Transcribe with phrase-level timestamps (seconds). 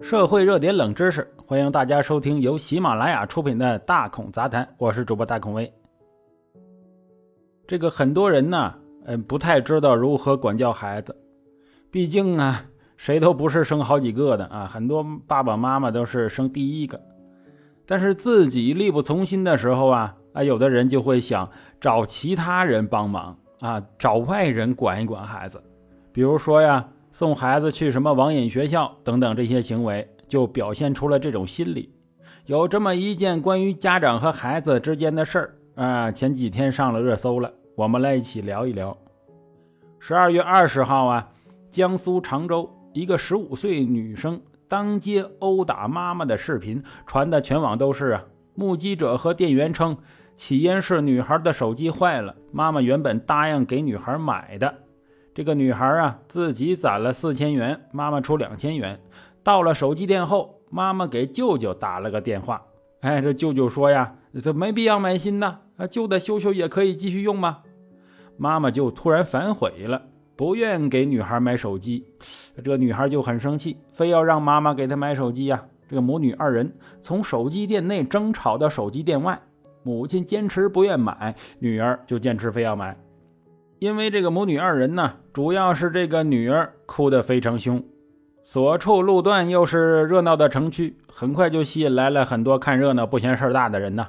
[0.00, 5.72] 社会热点冷知识，欢迎大家收听由喜马拉雅出品的《大孔杂谈》，我是主播大孔威。
[7.66, 8.74] 这个很多人呢，
[9.06, 11.16] 嗯，不太知道如何管教孩子，
[11.90, 12.62] 毕竟啊，
[12.96, 17.00] 谁都不是生好几个的啊，很多爸爸妈妈都是生第一个。
[17.86, 21.50] 但是自己力不从心的时候啊，啊，有的人就会想
[21.80, 25.60] 找其他人帮忙啊，找外人管一管孩子，
[26.12, 26.86] 比如说呀。
[27.18, 31.90] 送孩子去什么网瘾学校等等这些行为，就表现出了这种心理。
[32.44, 38.94] 有这么一件关于家长和孩子之间的事儿啊，前几天上了热搜了，我们来一起聊一聊。
[39.98, 41.26] 十二月二十号啊，
[41.70, 48.22] 江苏常州一个十五岁女生当街殴打妈妈的视频传的全网都是啊。
[48.54, 49.96] 目击者和店员称，
[50.34, 54.74] 起因是女孩的手机坏了，妈妈原本答应给女孩买的。
[55.36, 58.98] 这个女孩啊，自己攒了四千元，妈妈出两千元。
[59.42, 62.62] 到了手机店后，妈妈给舅舅打了个电话。
[63.00, 67.58] 哎，这舅舅说呀，这没必要买新的，啊，旧的修修也可以继续用吗？
[68.38, 70.00] 妈妈就突然反悔了，
[70.36, 72.06] 不愿给女孩买手机。
[72.56, 75.62] 这个女孩就很生气，非要让妈妈给她买手机呀。
[75.86, 79.38] 这个母女二人从手机店内争吵到手机店外，
[79.82, 82.96] 母亲坚持不愿买，女儿就坚持非要买。
[83.78, 87.82] 因为这个母女二人呢，主要是这个女儿哭得非常凶，
[88.42, 94.06] 所处路段又是热闹的城区，很快就吸引来了很多看热闹不嫌事儿大的人呢。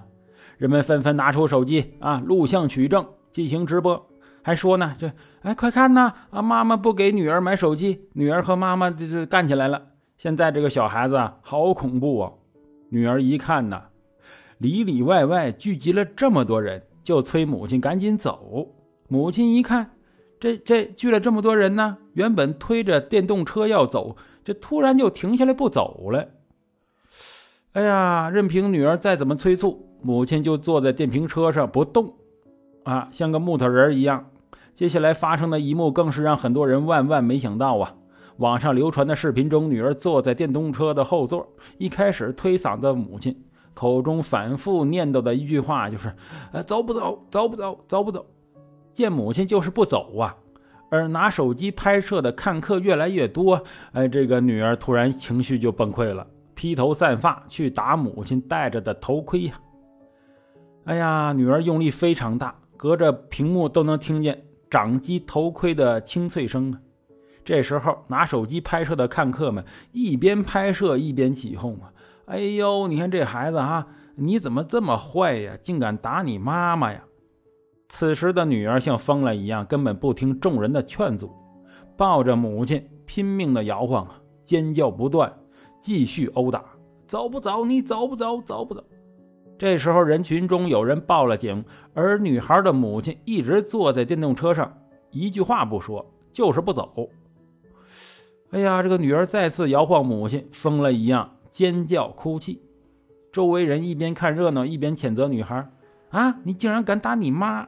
[0.57, 4.07] 人们纷纷拿出手机啊，录像取证，进行直播，
[4.41, 9.81] 还说呢，这哎，快看呐，啊，妈妈不给女儿买手机，女儿和妈妈这这干起来了。
[10.17, 12.31] 现在这个小孩子啊，好恐怖啊！
[12.89, 13.83] 女儿一看呐，
[14.57, 18.73] 里里外外聚集了这么多人，就催母亲赶紧走。
[19.07, 19.91] 母亲一看，
[20.39, 26.27] 这这聚了这么多人呢，原本推着电动车要走，这突然就停下来不走了。
[27.73, 32.15] 哎呀，任凭女儿再怎么催促，母亲就坐在电瓶车上不动，
[32.83, 34.29] 啊，像个木头人一样。
[34.73, 37.95] 接下来发生的一幕更是让很多人万万没想到啊！
[38.37, 41.47] 网上流传的视频中，女儿坐在电动车的后座，
[41.79, 43.35] 一开始推搡着母亲，
[43.73, 46.13] 口中反复念叨的一句话就是
[46.53, 47.25] ：“呃，走不走？
[47.31, 47.79] 走不走？
[47.87, 48.23] 走不走？”
[48.97, 50.35] 见母亲就是不走啊，
[50.89, 56.25] 而拿手机拍摄的看客越来越多，哎，这个女儿突然情绪就崩溃了，
[56.55, 59.59] 披头散发去打母亲戴着的头盔呀！
[60.85, 66.81] 哎呀，女儿用力非常大，隔着屏幕都能听见掌击头盔的清脆声啊！
[67.45, 71.93] 这时候拿手机拍摄的看客们一边拍摄一边起哄啊！
[72.25, 73.85] 哎呦，你看这孩子啊，
[74.15, 75.55] 你怎么这么坏呀？
[75.61, 77.03] 竟敢打你妈妈呀！
[77.89, 81.31] 此时的女儿像疯了一样，根本不听众人的劝阻，
[81.95, 85.31] 抱着母亲拼命的摇晃啊，尖叫不断，
[85.81, 86.63] 继续殴打。
[87.07, 87.65] 走不走？
[87.65, 88.41] 你走不走？
[88.41, 88.83] 走不走？
[89.57, 94.71] 这时候人群中有人报了警，而女孩的母亲一直坐在电动车上，
[95.09, 97.09] 一句话不说，就是不走。
[98.51, 102.61] 哎呀，这个女儿再次摇晃母亲，疯了一样尖叫哭泣。
[103.31, 105.71] 周围人一边看热闹，一边谴责女孩
[106.11, 107.67] ：“啊，你竟然敢打你妈！”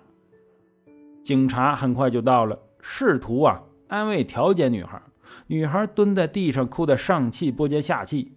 [1.30, 5.00] 警察很快就到了，试图啊安慰调解女孩。
[5.46, 8.34] 女孩蹲在地上，哭得上气不接下气，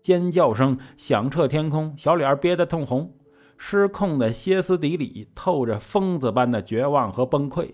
[0.00, 3.14] 尖叫声响彻天空，小脸憋得通红，
[3.56, 7.68] 失控的歇斯底里，透着疯子般的绝望和崩溃。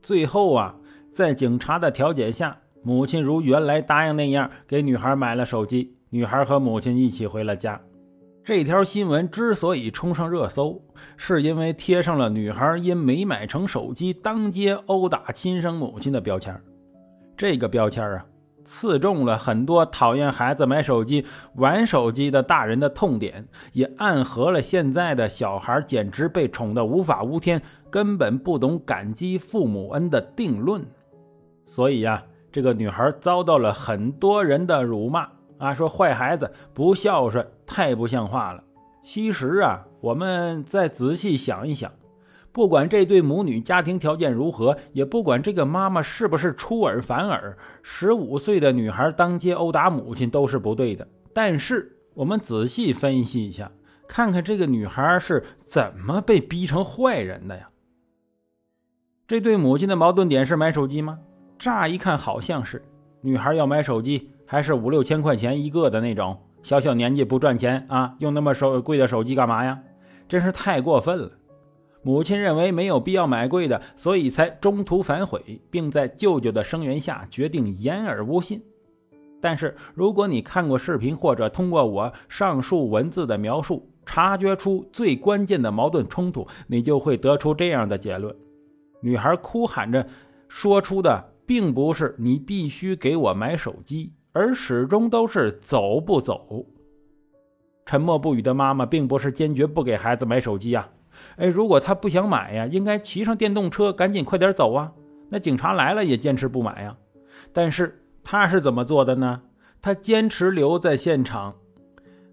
[0.00, 0.76] 最后啊，
[1.12, 7.80] 在警察的调解下，母亲如原来答应那样给女孩买了手机，女孩和母亲一起回了家。
[8.44, 10.78] 这条新闻之所以冲上热搜，
[11.16, 16.54] 是因为贴上了女孩因没买成手机当街殴打亲生母亲的标签。
[17.38, 18.26] 这个标签啊，
[18.62, 30.84] 刺中了很多讨厌孩子买手机、玩手机的大人的痛点，也暗合了现在的小孩简直被宠得无法无天，根本不懂感激父母恩的定论。
[31.64, 32.22] 所以呀，
[32.52, 35.26] 这个女孩遭到了很多人的辱骂。
[35.56, 38.62] 啊，说坏孩子不孝顺，太不像话了。
[39.02, 41.92] 其实啊，我们再仔细想一想，
[42.52, 51.06] 不管这对母女家庭条件如何，也不管这个妈妈是不是出尔反尔，十五岁的女孩当街殴打母亲都是不对的。
[51.32, 53.70] 但是我们仔细分析一下，
[54.08, 57.68] 看看这个女孩是怎么被逼成坏人的呀？
[59.26, 61.18] 这对母亲的矛盾点是买手机吗？
[61.58, 62.82] 乍一看好像是，
[63.20, 64.30] 女孩要买手机。
[64.46, 69.78] 还是五六千块钱一个的那种，小小年纪不赚钱啊，用那么手贵的手机干嘛呀？
[70.26, 71.30] 真是太过分了。
[72.02, 78.62] 母亲认为没有必要买贵的，所以才中途反悔，并在舅舅的声援下决定言而无信。
[79.42, 88.34] 但是如果你看过视频，或者通过我上述文字的描述，察觉出最关键的矛盾冲突，你就会得出这样的结论：
[89.02, 90.06] 女孩哭喊着
[90.48, 96.66] 说出的，并不是你必须给我买手机，而始终都是走不走。
[97.86, 100.88] 沉默不语的妈妈，并不是坚决不给孩子买手机呀。
[101.36, 104.92] 哎，如果他不想买呀，应该骑上电动车，赶紧快点走啊！
[105.28, 106.96] 那警察来了也坚持不买呀。
[107.52, 109.40] 但是他是怎么做的呢？
[109.80, 111.54] 他坚持留在现场，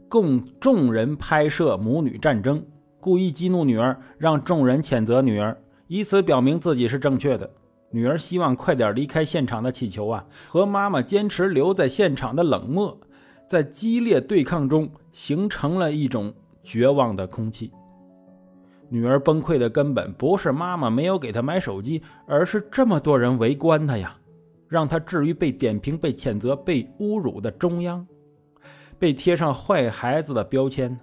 [0.09, 2.65] 供众人拍摄母女战争，
[2.99, 5.55] 故意激怒女儿，让众人谴责女儿，
[5.87, 7.47] 以此表明自己是正确的。
[7.91, 12.97] 女儿希望快点离开现场的祈求啊，和妈妈坚持留在现场的冷漠，
[13.47, 16.33] 在激烈对抗中形成了一种
[16.63, 17.71] 绝望的空气。
[18.87, 24.15] 女儿崩溃的根本不是妈妈没有给她买手机，而是这么多人围观她呀，
[24.67, 28.05] 让她至于被点评、被谴责、被侮辱的中央，
[28.99, 30.97] 被贴上坏孩子的标签。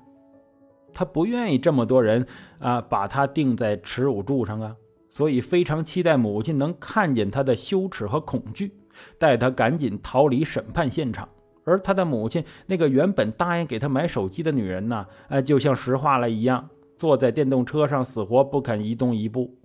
[0.92, 2.26] 她不愿意这么多人
[2.58, 4.74] 啊把她钉在耻辱柱上啊，
[5.18, 8.72] 所以非常期待母亲能看见他的羞耻和恐惧，
[9.18, 11.28] 带他赶紧逃离审判现场。
[11.64, 16.70] 而他的母亲，那个原本答应给他买手机的女人呢，呃，就像石化了一样。
[16.96, 19.58] 坐在电动车上，死活不肯移动一步。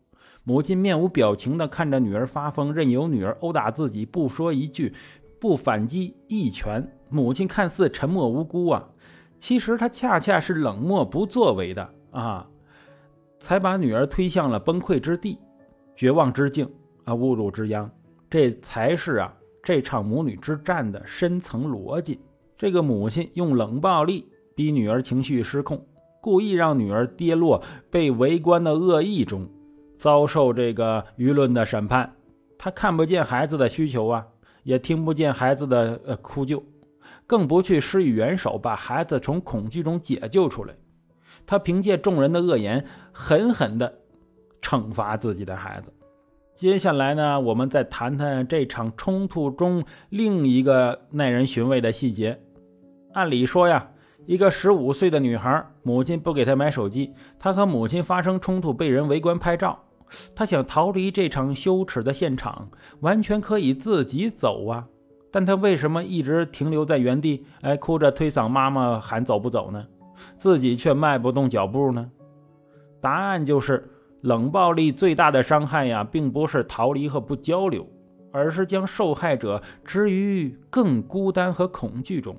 [0.43, 4.91] 母亲面无表情地看着女儿发疯，任由女儿殴打自己，不说一句，
[5.39, 6.91] 不反击一拳。
[7.09, 8.89] 母亲看似沉默无辜啊，
[9.37, 12.47] 其实她恰恰是冷漠不作为的啊，
[13.43, 15.37] 才把女儿推向了崩溃之地、
[15.97, 16.65] 绝望之境
[17.03, 17.91] 啊、侮辱之殃。
[18.29, 22.21] 这才是啊这场母女之战的深层逻辑。
[22.57, 24.25] 这个母亲用冷暴力
[24.55, 25.85] 逼女儿情绪失控。
[26.21, 27.61] 故意让女儿跌落
[27.91, 29.45] 被围观的恶意中，
[29.97, 32.15] 遭受这个舆论的审判。
[32.57, 34.25] 她看不见孩子的需求啊，
[34.63, 36.63] 也听不见孩子的呃哭救，
[37.27, 40.73] 更不去施以援手，把孩子从恐惧中解救出来。
[41.45, 43.93] 他凭借众人的恶言，狠狠地
[44.61, 45.93] 惩罚自己的孩子。
[46.55, 52.39] 接下来呢，我们再谈谈这场冲突中另一个耐人寻味的细节。
[53.13, 53.89] 按理说呀。
[54.25, 59.77] 一个十五岁的女孩，母亲不给她买手机，她和母亲发生冲突，被人围观拍照。
[60.33, 62.69] 她想逃离这场羞耻的现场，
[63.01, 64.87] 完全可以自己走啊！
[65.29, 67.45] 但她为什么一直停留在原地？
[67.59, 69.85] 哎，哭着推搡妈妈喊走不走呢？
[70.37, 72.11] 自己却迈不动脚步呢？
[73.01, 73.89] 答案就是，
[74.21, 77.85] 冷暴力最大的伤害呀，并不是逃离和不交流，
[78.31, 82.35] 而是将受害者置于更孤单和恐惧中。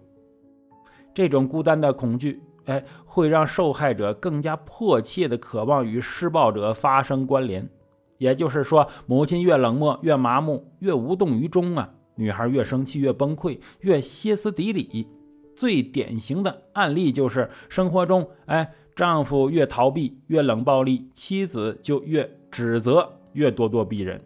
[1.12, 7.69] 这种孤单的恐惧，哎，会让受害者更加迫切地渴望与施暴者发生关联。
[8.16, 15.06] 也就是说，母亲越冷漠、越麻木、越无动于衷啊，女孩越生气、越崩溃、越歇斯底里。
[15.56, 24.20] 最典型的案例就是生活中，哎，丈夫越逃避、越冷暴力，妻子就越指责、越咄咄逼人。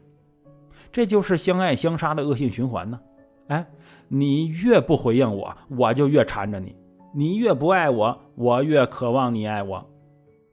[0.90, 2.98] 这就是相爱相杀的恶性循环呢。
[3.48, 3.66] 哎，
[4.08, 6.75] 你越不回应我，我就越缠着你；
[7.14, 9.90] 你越不爱我，我越渴望你爱我。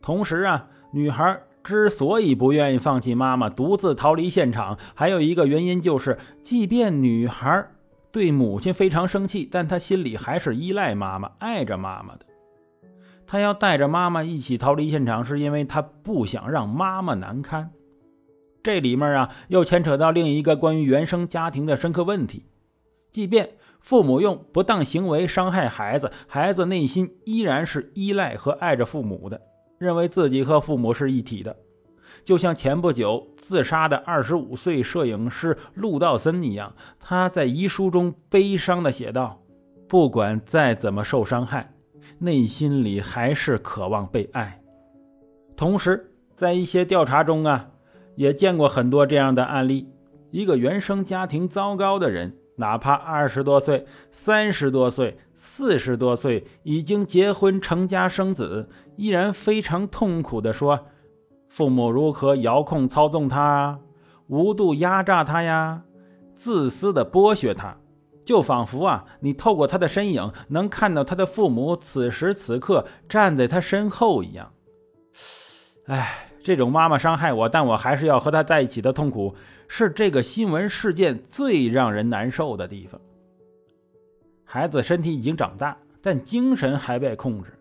[0.01, 7.68] 同时啊，女孩之所以不愿意放弃妈妈，独自逃离现场，还有一个原因就是，即便女孩
[8.16, 12.25] 对母亲非常生气，但他心里还是依赖妈妈，爱着妈妈的。
[13.28, 17.70] 他要带着妈妈一起逃离现场，是因为他不想让妈妈难堪。
[18.63, 22.46] 这里面啊，又牵扯到另一个关于原生家庭的深刻问题。
[23.12, 23.50] 即便
[23.82, 29.42] 父母用不当行为伤害孩子，孩子内心依然是依赖和爱着父母的，
[29.78, 31.54] 认为自己和父母是一体的。
[32.25, 39.39] 就像前不久自杀的二十五岁摄影师陆道森一样，他在遗书中悲伤地写道
[39.88, 41.72] ：“不管再怎么受伤害，
[42.17, 44.60] 内心里还是渴望被爱。”
[45.55, 47.70] 同时，在一些调查中啊，
[48.15, 49.88] 也见过很多这样的案例：
[50.32, 52.36] 一个原生家庭糟糕的人。
[52.58, 60.88] 哪怕二十多岁、三十多岁、四十多岁，已经结婚成家生子，依然非常痛苦地说
[61.50, 63.80] ：“父母如何遥控操纵他，
[64.28, 65.84] 无度压榨他呀，
[66.36, 67.78] 自私的剥削他，
[68.24, 74.52] 就仿佛啊，你透过他的身影，能看到他的父母此时此刻站在他身后一样。”
[75.88, 76.32] 哎。
[76.46, 79.34] 这种妈妈伤害我，但我还是要和她在一起的痛苦，
[79.68, 83.02] 是这个新闻事件最让人难受的地方。
[84.44, 87.55] 孩子身体已经长大，但精神还被控制，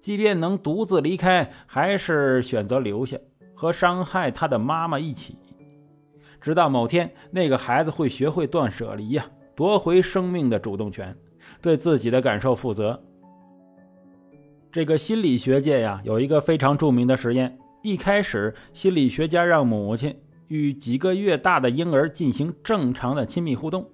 [0.00, 3.18] 即便能独自离开，还是选择留下
[3.54, 5.36] 和伤害他的妈妈一起。
[6.40, 9.26] 直到某天，那个孩子会学会断舍离呀，
[9.56, 11.16] 夺回生命的主动权，
[11.60, 13.02] 对自己的感受负责。
[14.70, 17.58] 这个心理学界呀，有一个非常著名的实验。
[17.82, 20.16] 一开始，心理学家让母亲
[20.48, 23.88] 与几个月大的婴儿进行正常的亲密互动。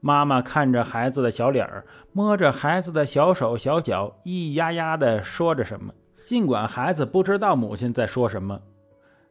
[0.00, 5.92] 妈妈看着孩子的小脸儿，摸着孩子的小手小脚，咿咿呀呀地说着什么。
[6.24, 8.60] 尽管孩子不知道母亲在说什么，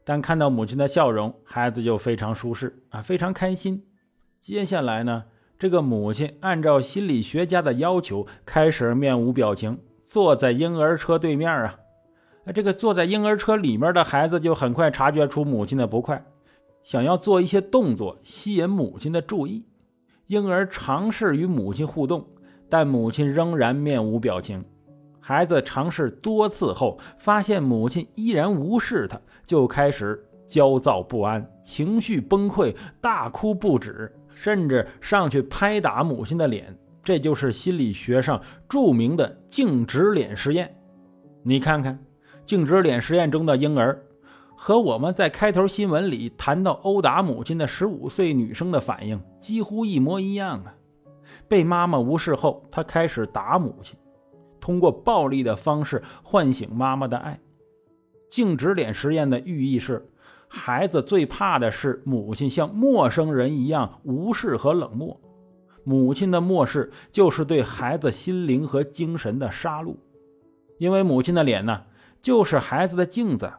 [0.03, 3.85] 但看到母亲的笑容，孩子就非常舒适啊，非常开心。
[4.41, 5.25] 接下来呢，
[5.57, 9.79] 这个母亲按照心理学家的要求，开始面无表情。
[10.03, 11.77] 坐在婴儿车对面啊，
[12.53, 16.25] 这个坐在婴儿车里面的孩子就很快察觉出母亲的不快，
[16.81, 19.65] 想要做一些动作吸引母亲的注意。
[20.27, 22.27] 婴儿尝试与母亲互动，
[22.69, 24.63] 但母亲仍然面无表情。
[25.19, 36.77] 孩子尝试多次后，发现母亲依然无视他，就开始焦躁不安，情绪崩溃，大哭不止，甚至上去拍打母亲的脸。
[37.03, 40.75] 这就是心理学上著名的静止脸实验。
[41.41, 41.97] 你看看，
[42.45, 43.97] 静止脸实验中的婴儿，
[44.59, 50.73] 和我们在开头新闻里谈到殴打母亲的十五岁女生的反应几乎一模一样啊！
[51.47, 53.95] 被妈妈无视后，他开始打母亲，
[54.59, 57.39] 通过暴力的方式唤醒妈妈的爱。
[58.29, 60.09] 静止脸实验的寓意是，
[60.47, 65.21] 孩子最怕的是母亲像陌生人一样无视和冷漠。
[65.83, 69.95] 母亲的漠视就是对孩子心灵和精神的杀戮，
[70.79, 71.83] 因为母亲的脸呢，
[72.19, 73.53] 就是孩子的镜子，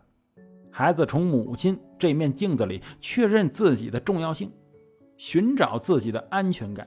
[0.79, 4.49] 孩子从母亲这面镜子里确认自己的重要性，
[5.17, 6.87] 寻找自己的安全感。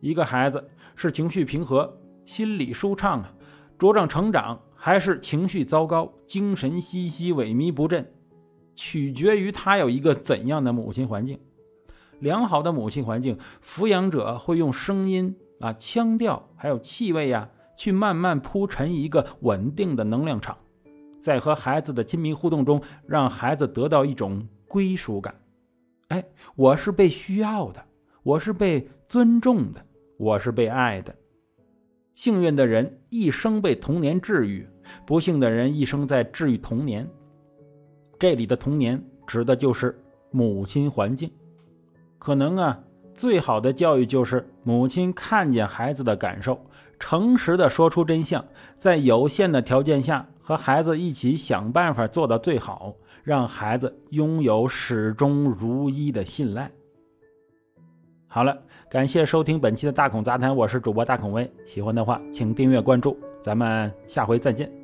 [0.00, 3.32] 一个孩子是情绪平和、心理舒畅啊，
[3.78, 8.04] 茁壮成长，还是情绪糟糕、精神兮兮、萎靡不振，
[8.74, 11.38] 取决于他有一个怎样的母亲环境。
[12.18, 20.58] 良好的母亲环境，抚养者会用声音啊、腔调还有气味呀，去慢慢铺陈一个稳定的能量场，
[21.20, 25.34] 在和孩子的亲密互动中，让孩子得到一种归属感。
[26.08, 26.24] 哎，
[26.56, 27.84] 我是被需要的，
[28.22, 29.84] 我是被尊重的，
[30.16, 31.14] 我是被爱的。
[32.14, 34.68] 幸运的人一生被童年治愈，
[35.06, 37.08] 不幸的人一生在治愈童年。
[38.18, 39.98] 这里的童年指的就是
[40.30, 41.30] 母亲环境。
[42.18, 42.78] 可能啊，
[43.14, 46.60] 最好的教育就是母亲看见孩子的感受，
[46.98, 48.44] 诚实的说出真相，
[48.76, 52.92] 在有限的条件下和孩子一起想办法做到最好，
[53.22, 56.68] 让孩子拥有始终如一的信赖。
[58.26, 64.79] 好了，感谢收听本期的大孔杂谈，我是主播大孔威，喜欢的话请订阅关注，咱们下回再见。